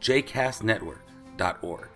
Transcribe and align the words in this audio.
jcastnetwork.org. 0.00 1.88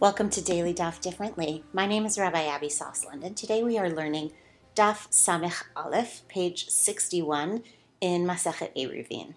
Welcome 0.00 0.30
to 0.30 0.40
Daily 0.42 0.72
Daf 0.72 1.00
Differently. 1.00 1.62
My 1.74 1.86
name 1.86 2.06
is 2.06 2.18
Rabbi 2.18 2.44
Abby 2.44 2.68
Sosland, 2.68 3.22
and 3.22 3.36
today 3.36 3.62
we 3.62 3.76
are 3.76 3.90
learning 3.90 4.32
Daf 4.74 5.08
Samech 5.10 5.64
Aleph, 5.76 6.22
page 6.28 6.68
61 6.70 7.62
in 8.00 8.24
Masechet 8.24 8.74
Eruvin. 8.74 9.34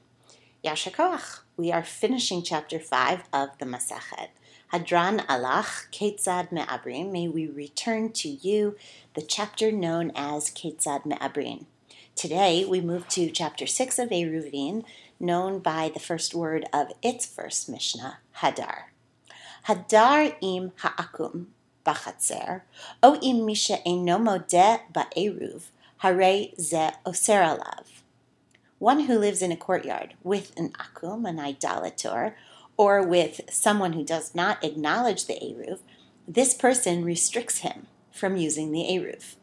Yasher 0.64 1.42
We 1.58 1.74
are 1.74 1.84
finishing 1.84 2.42
chapter 2.42 2.80
5 2.80 3.24
of 3.34 3.50
the 3.58 3.66
Masechet. 3.66 4.30
Hadran 4.72 5.26
Alach, 5.26 5.92
Ketzad 5.92 6.54
Me'abrim. 6.54 7.12
May 7.12 7.28
we 7.28 7.48
return 7.48 8.14
to 8.14 8.30
you 8.30 8.78
the 9.14 9.22
chapter 9.22 9.74
known 9.74 10.14
as 10.16 10.50
Ketzad 10.50 11.06
Me'abrim. 11.06 11.66
Today 12.16 12.64
we 12.64 12.80
move 12.80 13.08
to 13.10 13.30
chapter 13.30 13.68
6 13.68 14.00
of 14.00 14.10
Eruvin, 14.10 14.86
known 15.24 15.60
by 15.60 15.90
the 15.92 16.00
first 16.00 16.36
word 16.36 16.66
of 16.72 16.92
its 17.02 17.26
first 17.26 17.70
Mishnah, 17.70 18.20
Hadar. 18.38 18.92
Hadar 19.68 20.36
im 20.42 20.74
ha'akum 20.78 21.48
b'chatzer, 21.86 22.62
o 23.02 23.18
im 23.22 23.46
misha 23.46 23.78
eno 23.88 24.20
modeh 24.20 24.82
ba'eruv, 24.94 25.70
hare 26.00 26.50
ze 26.60 26.90
oser. 27.06 27.58
One 28.80 29.02
who 29.02 29.18
lives 29.18 29.42
in 29.42 29.54
a 29.54 29.56
courtyard 29.56 30.16
with 30.24 30.52
an 30.58 30.74
akum, 30.74 31.28
an 31.28 31.40
idolator, 31.40 32.36
or 32.76 33.02
with 33.02 33.40
someone 33.50 33.94
who 33.94 34.04
does 34.04 34.36
not 34.36 34.62
acknowledge 34.62 35.26
the 35.26 35.36
eruv, 35.36 35.80
this 36.28 36.54
person 36.54 37.06
restricts 37.06 37.60
him 37.60 37.88
from 38.12 38.36
using 38.36 38.74
the 38.74 38.82
eruv. 38.82 39.36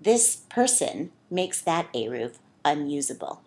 This 0.00 0.36
person 0.48 1.12
makes 1.30 1.60
that 1.60 1.92
eruv 1.92 2.32
unusable. 2.64 3.43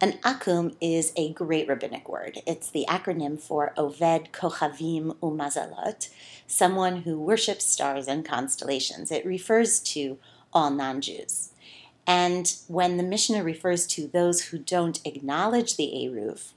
An 0.00 0.12
akum 0.18 0.76
is 0.80 1.12
a 1.16 1.32
great 1.32 1.66
rabbinic 1.66 2.08
word. 2.08 2.38
It's 2.46 2.70
the 2.70 2.86
acronym 2.88 3.40
for 3.40 3.72
Oved 3.76 4.30
Kochavim 4.30 5.16
Umazalot, 5.16 6.08
someone 6.46 7.02
who 7.02 7.18
worships 7.18 7.64
stars 7.64 8.06
and 8.06 8.24
constellations. 8.24 9.10
It 9.10 9.26
refers 9.26 9.80
to 9.80 10.18
all 10.52 10.70
non 10.70 11.00
Jews. 11.00 11.50
And 12.06 12.54
when 12.68 12.96
the 12.96 13.02
Mishnah 13.02 13.42
refers 13.42 13.88
to 13.88 14.06
those 14.06 14.46
who 14.46 14.58
don't 14.58 15.04
acknowledge 15.04 15.76
the 15.76 15.90
Eruv, 15.92 16.52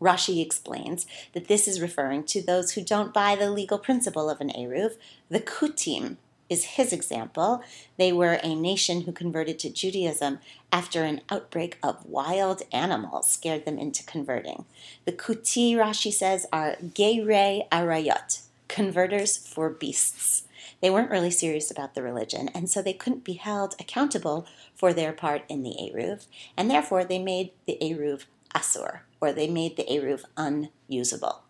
Rashi 0.00 0.40
explains 0.40 1.06
that 1.32 1.48
this 1.48 1.66
is 1.66 1.80
referring 1.80 2.22
to 2.24 2.40
those 2.40 2.72
who 2.72 2.82
don't 2.82 3.12
buy 3.12 3.34
the 3.34 3.50
legal 3.50 3.78
principle 3.78 4.30
of 4.30 4.40
an 4.40 4.50
Eruv, 4.50 4.92
the 5.28 5.40
Kutim, 5.40 6.18
is 6.48 6.64
his 6.64 6.92
example. 6.92 7.62
They 7.96 8.12
were 8.12 8.34
a 8.42 8.54
nation 8.54 9.02
who 9.02 9.12
converted 9.12 9.58
to 9.60 9.70
Judaism 9.70 10.38
after 10.72 11.04
an 11.04 11.22
outbreak 11.30 11.78
of 11.82 12.04
wild 12.06 12.62
animals 12.72 13.30
scared 13.30 13.64
them 13.64 13.78
into 13.78 14.04
converting. 14.04 14.64
The 15.04 15.12
Kuti, 15.12 15.74
Rashi 15.74 16.12
says, 16.12 16.46
are 16.52 16.76
Geirei 16.76 17.68
Arayot, 17.70 18.42
converters 18.68 19.36
for 19.36 19.70
beasts. 19.70 20.44
They 20.80 20.90
weren't 20.90 21.10
really 21.10 21.30
serious 21.30 21.70
about 21.70 21.94
the 21.94 22.02
religion, 22.02 22.48
and 22.48 22.68
so 22.68 22.82
they 22.82 22.92
couldn't 22.92 23.24
be 23.24 23.34
held 23.34 23.74
accountable 23.80 24.46
for 24.74 24.92
their 24.92 25.12
part 25.12 25.42
in 25.48 25.62
the 25.62 25.76
Eruv, 25.80 26.26
and 26.56 26.70
therefore 26.70 27.04
they 27.04 27.18
made 27.18 27.50
the 27.66 27.78
Eruv 27.80 28.24
Asur, 28.54 29.00
or 29.20 29.32
they 29.32 29.48
made 29.48 29.76
the 29.76 29.84
Eruv 29.84 30.24
unusable. 30.36 31.42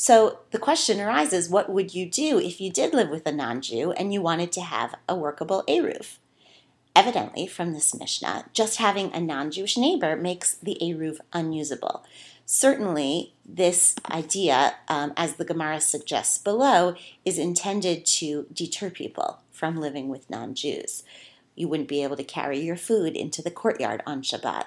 So 0.00 0.38
the 0.52 0.60
question 0.60 1.00
arises 1.00 1.48
what 1.48 1.68
would 1.68 1.92
you 1.92 2.08
do 2.08 2.38
if 2.38 2.60
you 2.60 2.70
did 2.70 2.94
live 2.94 3.10
with 3.10 3.26
a 3.26 3.32
non 3.32 3.60
Jew 3.60 3.90
and 3.90 4.12
you 4.12 4.22
wanted 4.22 4.52
to 4.52 4.60
have 4.60 4.94
a 5.08 5.16
workable 5.16 5.64
Eruv? 5.66 6.18
Evidently, 6.94 7.48
from 7.48 7.72
this 7.72 7.92
Mishnah, 7.92 8.44
just 8.52 8.76
having 8.76 9.12
a 9.12 9.20
non 9.20 9.50
Jewish 9.50 9.76
neighbor 9.76 10.14
makes 10.14 10.54
the 10.54 10.78
Eruv 10.80 11.18
unusable. 11.32 12.04
Certainly, 12.46 13.34
this 13.44 13.96
idea, 14.08 14.76
um, 14.86 15.14
as 15.16 15.34
the 15.34 15.44
Gemara 15.44 15.80
suggests 15.80 16.38
below, 16.38 16.94
is 17.24 17.36
intended 17.36 18.06
to 18.06 18.46
deter 18.52 18.90
people 18.90 19.40
from 19.50 19.80
living 19.80 20.08
with 20.08 20.30
non 20.30 20.54
Jews. 20.54 21.02
You 21.56 21.66
wouldn't 21.66 21.88
be 21.88 22.04
able 22.04 22.16
to 22.16 22.22
carry 22.22 22.60
your 22.60 22.76
food 22.76 23.16
into 23.16 23.42
the 23.42 23.50
courtyard 23.50 24.04
on 24.06 24.22
Shabbat. 24.22 24.66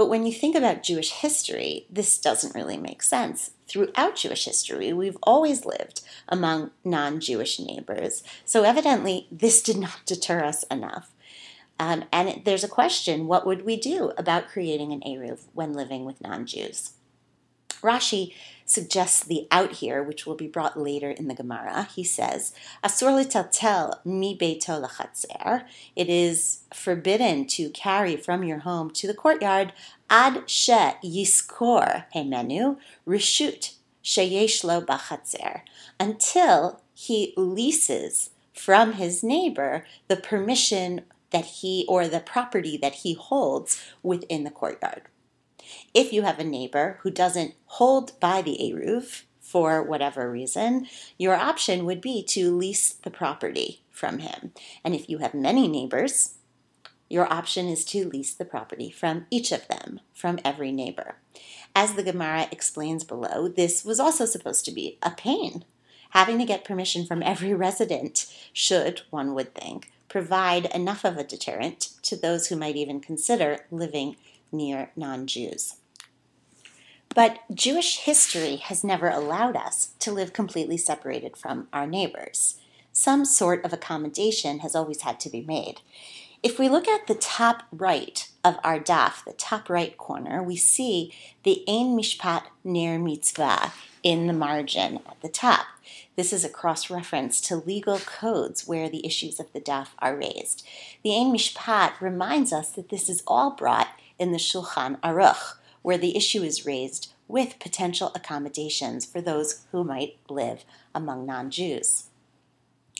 But 0.00 0.08
when 0.08 0.24
you 0.24 0.32
think 0.32 0.56
about 0.56 0.82
Jewish 0.82 1.10
history, 1.10 1.84
this 1.90 2.18
doesn't 2.18 2.54
really 2.54 2.78
make 2.78 3.02
sense. 3.02 3.50
Throughout 3.68 4.16
Jewish 4.16 4.46
history, 4.46 4.94
we've 4.94 5.18
always 5.22 5.66
lived 5.66 6.00
among 6.26 6.70
non 6.84 7.20
Jewish 7.20 7.60
neighbors. 7.60 8.22
So 8.46 8.62
evidently, 8.62 9.28
this 9.30 9.60
did 9.60 9.76
not 9.76 10.00
deter 10.06 10.42
us 10.42 10.62
enough. 10.70 11.10
Um, 11.78 12.04
and 12.10 12.40
there's 12.46 12.64
a 12.64 12.66
question 12.66 13.26
what 13.26 13.46
would 13.46 13.66
we 13.66 13.76
do 13.76 14.12
about 14.16 14.48
creating 14.48 14.94
an 14.94 15.02
Eruv 15.02 15.40
when 15.52 15.74
living 15.74 16.06
with 16.06 16.22
non 16.22 16.46
Jews? 16.46 16.92
Rashi 17.80 18.34
suggests 18.64 19.24
the 19.24 19.48
out 19.50 19.72
here, 19.72 20.02
which 20.02 20.26
will 20.26 20.36
be 20.36 20.46
brought 20.46 20.78
later 20.78 21.10
in 21.10 21.26
the 21.26 21.34
Gemara. 21.34 21.88
He 21.94 22.04
says, 22.04 22.54
Asur 22.84 23.10
litaltel 23.10 24.04
mi 24.04 24.38
beito 24.38 24.80
lachatzer. 24.80 25.64
It 25.96 26.08
is 26.08 26.60
forbidden 26.72 27.46
to 27.48 27.70
carry 27.70 28.16
from 28.16 28.44
your 28.44 28.60
home 28.60 28.90
to 28.92 29.06
the 29.06 29.14
courtyard 29.14 29.72
ad 30.08 30.44
she 30.46 30.72
yiskor 30.72 32.04
hemenu 32.14 32.76
rishut 33.06 33.74
sheyesh 34.04 34.62
lo 34.64 34.80
bachatzer 34.80 35.62
until 35.98 36.80
he 36.94 37.32
leases 37.36 38.30
from 38.52 38.94
his 38.94 39.22
neighbor 39.22 39.84
the 40.08 40.16
permission 40.16 41.02
that 41.30 41.44
he 41.44 41.84
or 41.88 42.08
the 42.08 42.20
property 42.20 42.76
that 42.76 42.96
he 42.96 43.14
holds 43.14 43.82
within 44.02 44.44
the 44.44 44.50
courtyard. 44.50 45.02
If 45.94 46.12
you 46.12 46.22
have 46.22 46.38
a 46.38 46.44
neighbor 46.44 46.98
who 47.02 47.10
doesn't 47.10 47.54
hold 47.66 48.18
by 48.20 48.42
the 48.42 48.58
Eruv 48.60 49.22
for 49.40 49.82
whatever 49.82 50.30
reason, 50.30 50.86
your 51.18 51.34
option 51.34 51.84
would 51.84 52.00
be 52.00 52.22
to 52.22 52.56
lease 52.56 52.92
the 52.92 53.10
property 53.10 53.82
from 53.90 54.20
him. 54.20 54.52
And 54.84 54.94
if 54.94 55.08
you 55.08 55.18
have 55.18 55.34
many 55.34 55.66
neighbors, 55.66 56.34
your 57.08 57.30
option 57.32 57.68
is 57.68 57.84
to 57.86 58.08
lease 58.08 58.32
the 58.32 58.44
property 58.44 58.90
from 58.90 59.26
each 59.30 59.50
of 59.50 59.66
them, 59.66 60.00
from 60.14 60.38
every 60.44 60.70
neighbor. 60.70 61.16
As 61.74 61.94
the 61.94 62.04
Gemara 62.04 62.46
explains 62.52 63.02
below, 63.02 63.48
this 63.48 63.84
was 63.84 63.98
also 63.98 64.24
supposed 64.24 64.64
to 64.66 64.72
be 64.72 64.98
a 65.02 65.10
pain. 65.10 65.64
Having 66.10 66.38
to 66.38 66.44
get 66.44 66.64
permission 66.64 67.04
from 67.04 67.22
every 67.22 67.52
resident 67.66 68.32
should, 68.52 69.02
one 69.10 69.34
would 69.34 69.54
think, 69.54 69.90
provide 70.08 70.66
enough 70.66 71.04
of 71.04 71.16
a 71.16 71.24
deterrent 71.24 71.90
to 72.02 72.16
those 72.16 72.46
who 72.46 72.56
might 72.56 72.76
even 72.76 73.00
consider 73.00 73.66
living 73.70 74.16
near 74.52 74.90
non 74.96 75.26
Jews. 75.26 75.76
But 77.14 77.40
Jewish 77.52 77.98
history 77.98 78.56
has 78.56 78.84
never 78.84 79.08
allowed 79.08 79.56
us 79.56 79.92
to 79.98 80.12
live 80.12 80.32
completely 80.32 80.76
separated 80.76 81.36
from 81.36 81.66
our 81.72 81.86
neighbors. 81.86 82.60
Some 82.92 83.24
sort 83.24 83.64
of 83.64 83.72
accommodation 83.72 84.60
has 84.60 84.74
always 84.74 85.02
had 85.02 85.18
to 85.20 85.30
be 85.30 85.40
made. 85.40 85.80
If 86.42 86.58
we 86.58 86.68
look 86.68 86.88
at 86.88 87.06
the 87.06 87.14
top 87.14 87.64
right 87.70 88.26
of 88.42 88.58
our 88.64 88.80
daf, 88.80 89.24
the 89.24 89.32
top 89.32 89.68
right 89.68 89.96
corner, 89.98 90.42
we 90.42 90.56
see 90.56 91.12
the 91.42 91.64
Ein 91.68 91.96
Mishpat 91.96 92.44
Ner 92.64 92.98
Mitzvah 92.98 93.72
in 94.02 94.26
the 94.26 94.32
margin 94.32 95.00
at 95.06 95.20
the 95.20 95.28
top. 95.28 95.66
This 96.16 96.32
is 96.32 96.44
a 96.44 96.48
cross 96.48 96.88
reference 96.88 97.40
to 97.42 97.56
legal 97.56 97.98
codes 97.98 98.66
where 98.66 98.88
the 98.88 99.04
issues 99.04 99.38
of 99.38 99.52
the 99.52 99.60
daf 99.60 99.88
are 99.98 100.16
raised. 100.16 100.66
The 101.02 101.14
Ein 101.14 101.32
Mishpat 101.32 102.00
reminds 102.00 102.52
us 102.52 102.70
that 102.72 102.88
this 102.88 103.10
is 103.10 103.22
all 103.26 103.50
brought 103.50 103.88
in 104.20 104.30
the 104.30 104.38
Shulchan 104.38 105.00
Aruch, 105.00 105.54
where 105.82 105.98
the 105.98 106.16
issue 106.16 106.42
is 106.42 106.66
raised 106.66 107.12
with 107.26 107.58
potential 107.58 108.12
accommodations 108.14 109.06
for 109.06 109.20
those 109.20 109.64
who 109.72 109.82
might 109.82 110.18
live 110.28 110.64
among 110.94 111.26
non 111.26 111.50
Jews. 111.50 112.04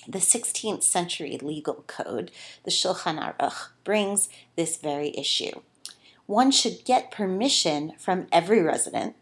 The 0.08 0.18
16th 0.18 0.82
century 0.82 1.38
legal 1.42 1.84
code, 1.86 2.30
the 2.64 2.70
Shulchan 2.70 3.20
Aruch, 3.20 3.68
brings 3.84 4.30
this 4.56 4.78
very 4.78 5.14
issue. 5.16 5.60
One 6.24 6.50
should 6.50 6.84
get 6.84 7.10
permission 7.10 7.92
from 7.98 8.26
every 8.32 8.62
resident, 8.62 9.14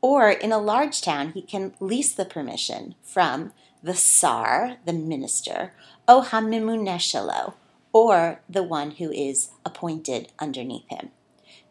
or 0.00 0.30
in 0.30 0.52
a 0.52 0.58
large 0.58 1.00
town, 1.00 1.32
he 1.32 1.42
can 1.42 1.74
lease 1.80 2.12
the 2.12 2.24
permission 2.24 2.94
from 3.02 3.52
the 3.82 3.94
Sar, 3.94 4.76
the 4.84 4.92
minister, 4.92 5.72
O 6.06 6.22
Hamimuneshalo, 6.22 7.54
or 7.92 8.40
the 8.48 8.62
one 8.62 8.92
who 8.92 9.10
is 9.10 9.50
appointed 9.64 10.30
underneath 10.38 10.88
him. 10.88 11.10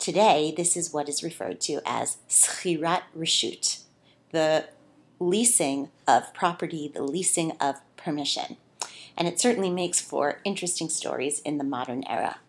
Today, 0.01 0.51
this 0.57 0.75
is 0.75 0.91
what 0.91 1.07
is 1.07 1.21
referred 1.21 1.61
to 1.61 1.79
as 1.85 2.17
schirat 2.27 3.03
reshut, 3.15 3.81
the 4.31 4.65
leasing 5.19 5.91
of 6.07 6.33
property, 6.33 6.91
the 6.91 7.03
leasing 7.03 7.51
of 7.61 7.75
permission. 7.97 8.57
And 9.15 9.27
it 9.27 9.39
certainly 9.39 9.69
makes 9.69 10.01
for 10.01 10.41
interesting 10.43 10.89
stories 10.89 11.39
in 11.41 11.59
the 11.59 11.63
modern 11.63 12.03
era. 12.07 12.39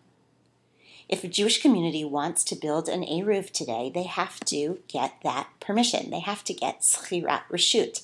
If 1.07 1.23
a 1.23 1.27
Jewish 1.27 1.61
community 1.61 2.03
wants 2.03 2.43
to 2.45 2.55
build 2.55 2.89
an 2.89 3.03
Eruv 3.03 3.51
today, 3.51 3.91
they 3.93 4.05
have 4.05 4.39
to 4.45 4.79
get 4.87 5.13
that 5.21 5.49
permission. 5.59 6.09
They 6.09 6.21
have 6.21 6.43
to 6.45 6.55
get 6.55 6.81
schirat 6.81 7.43
reshut. 7.51 8.01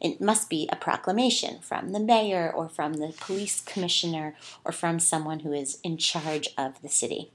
It 0.00 0.20
must 0.20 0.50
be 0.50 0.68
a 0.72 0.76
proclamation 0.76 1.60
from 1.60 1.90
the 1.90 2.00
mayor 2.00 2.52
or 2.52 2.68
from 2.68 2.94
the 2.94 3.14
police 3.20 3.60
commissioner 3.60 4.34
or 4.64 4.72
from 4.72 4.98
someone 4.98 5.40
who 5.40 5.52
is 5.52 5.78
in 5.84 5.98
charge 5.98 6.48
of 6.58 6.82
the 6.82 6.88
city. 6.88 7.30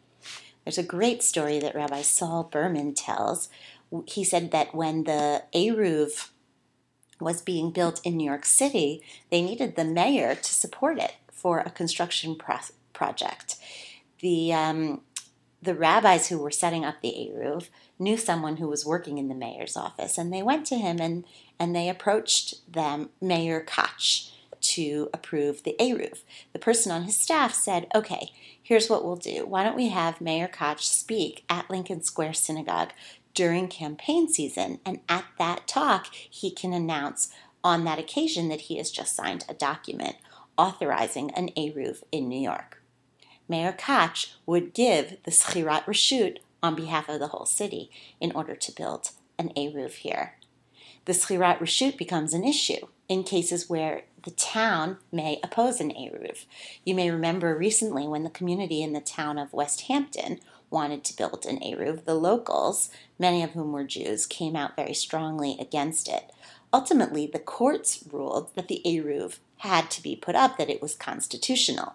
There's 0.64 0.78
a 0.78 0.84
great 0.84 1.24
story 1.24 1.60
that 1.60 1.76
Rabbi 1.76 2.02
Saul 2.02 2.44
Berman 2.44 2.94
tells. 2.94 3.50
He 4.06 4.24
said 4.24 4.52
that 4.52 4.74
when 4.74 5.04
the 5.04 5.44
Eruv 5.54 6.30
was 7.20 7.42
being 7.42 7.72
built 7.72 8.02
in 8.04 8.18
New 8.18 8.26
York 8.26 8.46
City, 8.46 9.02
they 9.30 9.42
needed 9.42 9.76
the 9.76 9.86
mayor 9.86 10.36
to 10.36 10.54
support 10.54 10.98
it 10.98 11.14
for 11.32 11.60
a 11.60 11.70
construction 11.70 12.36
pro- 12.36 12.58
project. 12.94 13.58
The 14.22 14.54
um, 14.54 15.02
the 15.64 15.76
rabbis 15.76 16.28
who 16.28 16.40
were 16.40 16.52
setting 16.52 16.84
up 16.84 16.96
the 17.02 17.32
Eruv 17.32 17.70
knew 17.98 18.18
someone 18.18 18.58
who 18.58 18.68
was 18.68 18.86
working 18.86 19.18
in 19.18 19.30
the 19.30 19.36
mayor's 19.36 19.78
office, 19.78 20.18
and 20.18 20.32
they 20.32 20.44
went 20.44 20.66
to 20.68 20.76
him 20.76 21.00
and, 21.00 21.24
and 21.58 21.74
they 21.74 21.88
approached 21.88 22.72
them, 22.72 23.10
Mayor 23.22 23.62
Koch, 23.62 24.33
to 24.64 25.10
approve 25.14 25.64
the 25.64 25.76
Eruv. 25.80 26.24
The 26.54 26.60
person 26.60 26.92
on 26.92 27.04
his 27.04 27.18
staff 27.18 27.54
said, 27.54 27.88
Okay, 27.94 28.32
here's 28.62 28.90
what 28.90 29.04
we'll 29.04 29.16
do. 29.16 29.46
Why 29.46 29.64
don't 29.64 29.76
we 29.76 29.90
have 29.90 30.22
Mayor 30.22 30.48
Koch 30.48 30.82
speak 30.82 31.44
at 31.50 31.70
Lincoln 31.70 32.02
Square 32.02 32.34
Synagogue 32.34 32.92
during 33.34 33.68
campaign 33.68 34.28
season? 34.28 34.80
And 34.86 35.02
at 35.08 35.26
that 35.38 35.68
talk, 35.68 36.08
he 36.14 36.52
can 36.52 36.74
announce 36.74 37.32
on 37.64 37.84
that 37.86 38.00
occasion 38.00 38.50
that 38.50 38.62
he 38.62 38.78
has 38.78 38.92
just 38.92 39.16
signed 39.16 39.46
a 39.48 39.54
document 39.54 40.16
authorizing 40.58 41.32
an 41.32 41.50
Eruv 41.58 42.04
in 42.12 42.28
New 42.28 42.40
York. 42.40 42.82
Mayor 43.48 43.74
Koch 43.74 44.30
would 44.46 44.74
give 44.74 45.18
the 45.24 45.32
Schirat 45.32 45.86
Reshut 45.86 46.38
on 46.62 46.76
behalf 46.76 47.10
of 47.10 47.20
the 47.20 47.28
whole 47.28 47.46
city 47.46 47.92
in 48.20 48.32
order 48.32 48.56
to 48.56 48.72
build 48.72 49.12
an 49.38 49.50
Eruv 49.56 49.92
here. 49.96 50.36
The 51.06 51.14
Schirat 51.14 51.60
Reshut 51.60 51.98
becomes 51.98 52.34
an 52.34 52.46
issue 52.46 52.88
in 53.10 53.24
cases 53.24 53.70
where 53.70 54.04
the 54.24 54.32
town 54.32 54.98
may 55.12 55.40
oppose 55.44 55.80
an 55.80 55.92
Eruv. 55.92 56.46
You 56.86 56.96
may 56.96 57.12
remember 57.12 57.56
recently 57.56 58.08
when 58.08 58.24
the 58.24 58.30
community 58.30 58.82
in 58.82 58.94
the 58.94 59.02
town 59.02 59.38
of 59.38 59.54
Westhampton 59.54 60.40
wanted 60.70 61.04
to 61.04 61.16
build 61.16 61.46
an 61.46 61.60
Eruv, 61.60 62.06
the 62.06 62.16
locals, 62.16 62.90
many 63.20 63.44
of 63.44 63.52
whom 63.52 63.72
were 63.72 63.84
Jews, 63.84 64.26
came 64.26 64.56
out 64.56 64.76
very 64.76 64.94
strongly 64.94 65.58
against 65.60 66.08
it. 66.08 66.32
Ultimately, 66.74 67.28
the 67.28 67.40
courts 67.40 68.04
ruled 68.12 68.56
that 68.56 68.68
the 68.68 68.82
Eruv 68.86 69.38
had 69.58 69.92
to 69.92 70.02
be 70.02 70.16
put 70.16 70.36
up, 70.36 70.58
that 70.58 70.70
it 70.70 70.82
was 70.82 70.96
constitutional. 70.96 71.94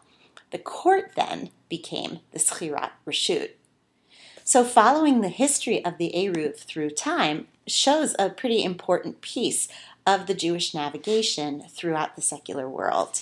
The 0.51 0.59
court 0.59 1.13
then 1.17 1.51
became 1.69 2.21
the 2.31 2.39
Schirat 2.39 2.91
Reshut. 3.07 3.51
So, 4.45 4.65
following 4.65 5.21
the 5.21 5.29
history 5.29 5.85
of 5.85 5.99
the 5.99 6.13
Eruv 6.15 6.57
through 6.57 6.91
time 6.91 7.49
shows 7.67 8.15
a 8.19 8.31
pretty 8.31 8.63
important 8.63 9.21
piece 9.21 9.69
of 10.09 10.27
the 10.27 10.33
Jewish 10.33 10.73
navigation 10.73 11.65
throughout 11.69 12.17
the 12.17 12.23
secular 12.23 12.67
world. 12.67 13.21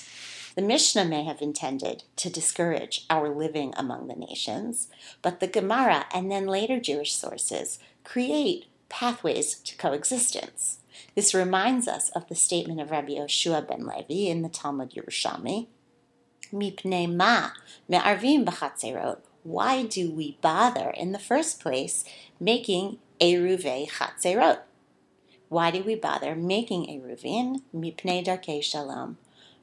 The 0.54 0.62
Mishnah 0.62 1.04
may 1.04 1.24
have 1.24 1.42
intended 1.42 2.04
to 2.14 2.30
discourage 2.30 3.04
our 3.10 3.28
living 3.28 3.74
among 3.76 4.06
the 4.06 4.14
nations, 4.14 4.86
but 5.20 5.40
the 5.40 5.48
Gemara 5.48 6.06
and 6.14 6.30
then 6.30 6.46
later 6.46 6.78
Jewish 6.78 7.12
sources 7.12 7.80
create 8.04 8.66
pathways 8.88 9.56
to 9.56 9.76
coexistence. 9.76 10.78
This 11.16 11.34
reminds 11.34 11.88
us 11.88 12.08
of 12.10 12.28
the 12.28 12.36
statement 12.36 12.80
of 12.80 12.92
Rabbi 12.92 13.14
Yoshua 13.14 13.66
ben 13.66 13.84
Levi 13.84 14.30
in 14.30 14.42
the 14.42 14.48
Talmud 14.48 14.92
Yerushalmi, 14.92 15.66
Mipnei 16.52 17.12
ma 17.12 17.50
me'arvim 17.88 18.44
b'chatzerot. 18.44 19.18
Why 19.42 19.82
do 19.82 20.12
we 20.12 20.38
bother 20.40 20.90
in 20.90 21.10
the 21.10 21.18
first 21.18 21.60
place 21.60 22.04
making 22.38 22.98
eruvei 23.20 23.90
chatzerot? 23.90 24.60
Why 25.48 25.70
do 25.70 25.82
we 25.82 25.94
bother 25.94 26.34
making 26.34 26.86
eruvin 26.86 27.62
mipnei 27.74 28.24
darkei 28.24 28.62
shalom? 28.62 29.18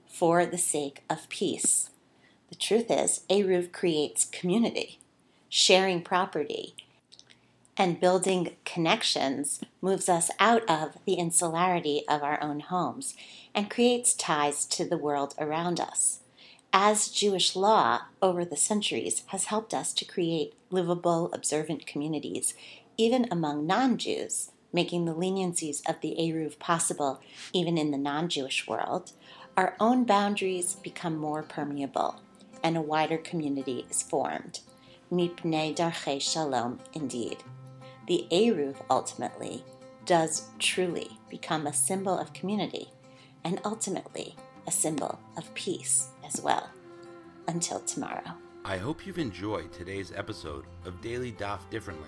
For 0.07 0.45
the 0.45 0.57
sake 0.57 1.03
of 1.09 1.27
peace. 1.29 1.89
The 2.49 2.55
truth 2.55 2.89
is, 2.89 3.21
eruv 3.29 3.71
creates 3.71 4.25
community, 4.25 4.99
sharing 5.49 6.01
property, 6.01 6.75
and 7.75 7.99
building 7.99 8.55
connections 8.63 9.61
moves 9.81 10.07
us 10.07 10.29
out 10.39 10.61
of 10.69 10.97
the 11.05 11.15
insularity 11.15 12.03
of 12.07 12.21
our 12.21 12.41
own 12.41 12.59
homes 12.59 13.15
and 13.55 13.69
creates 13.69 14.13
ties 14.13 14.65
to 14.65 14.85
the 14.85 14.97
world 14.97 15.33
around 15.39 15.79
us 15.79 16.19
as 16.73 17.07
Jewish 17.09 17.55
law 17.55 18.01
over 18.19 18.43
the 18.43 18.57
centuries 18.57 19.23
has 19.27 19.45
helped 19.45 19.75
us 19.75 19.93
to 19.93 20.05
create 20.05 20.55
livable, 20.71 21.29
observant 21.31 21.85
communities, 21.85 22.55
even 22.97 23.27
among 23.29 23.67
non 23.67 23.97
Jews, 23.99 24.49
making 24.73 25.05
the 25.05 25.15
leniencies 25.15 25.87
of 25.87 26.01
the 26.01 26.15
Eruv 26.19 26.59
possible 26.59 27.21
even 27.53 27.77
in 27.77 27.91
the 27.91 27.97
non 27.97 28.27
Jewish 28.27 28.67
world, 28.67 29.13
our 29.55 29.75
own 29.79 30.03
boundaries 30.03 30.75
become 30.75 31.15
more 31.15 31.43
permeable 31.43 32.19
and 32.63 32.75
a 32.75 32.81
wider 32.81 33.17
community 33.17 33.85
is 33.89 34.01
formed. 34.01 34.61
Mipnei 35.11 35.75
darchei 35.75 36.19
shalom, 36.19 36.79
indeed. 36.93 37.37
The 38.07 38.25
Eruv 38.31 38.75
ultimately 38.89 39.63
does 40.05 40.49
truly 40.59 41.19
become 41.29 41.67
a 41.67 41.73
symbol 41.73 42.17
of 42.17 42.33
community 42.33 42.89
and 43.43 43.61
ultimately 43.63 44.35
a 44.65 44.71
symbol 44.71 45.19
of 45.37 45.53
peace 45.53 46.09
as 46.25 46.41
well. 46.41 46.69
Until 47.47 47.79
tomorrow. 47.81 48.23
I 48.65 48.77
hope 48.77 49.05
you've 49.05 49.19
enjoyed 49.19 49.71
today's 49.73 50.13
episode 50.15 50.65
of 50.85 51.01
Daily 51.01 51.33
Daf 51.33 51.69
Differently, 51.69 52.07